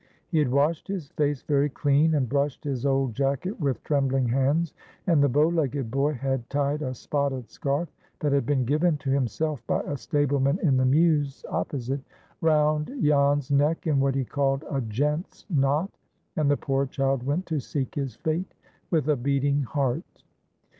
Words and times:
He 0.29 0.39
had 0.39 0.49
washed 0.49 0.87
his 0.87 1.09
face 1.09 1.43
very 1.43 1.69
clean, 1.69 2.15
and 2.15 2.27
brushed 2.27 2.63
his 2.63 2.87
old 2.87 3.13
jacket 3.13 3.59
with 3.59 3.83
trembling 3.83 4.29
hands, 4.29 4.73
and 5.05 5.21
the 5.21 5.29
bow 5.29 5.47
legged 5.47 5.91
boy 5.91 6.13
had 6.15 6.49
tied 6.49 6.81
a 6.81 6.95
spotted 6.95 7.51
scarf, 7.51 7.87
that 8.19 8.31
had 8.31 8.43
been 8.43 8.65
given 8.65 8.97
to 8.97 9.11
himself 9.11 9.61
by 9.67 9.81
a 9.81 9.95
stableman 9.95 10.57
in 10.63 10.75
the 10.75 10.85
mews 10.87 11.45
opposite, 11.51 12.01
round 12.41 12.91
Jan's 12.99 13.51
neck 13.51 13.85
in 13.85 13.99
what 13.99 14.15
he 14.15 14.25
called 14.25 14.63
"a 14.71 14.81
gent's 14.81 15.45
knot," 15.51 15.91
and 16.35 16.49
the 16.49 16.57
poor 16.57 16.87
child 16.87 17.21
went 17.21 17.45
to 17.45 17.59
seek 17.59 17.93
his 17.93 18.15
fate 18.15 18.55
with 18.89 19.07
a 19.07 19.15
beating 19.15 19.61
heart. 19.61 20.23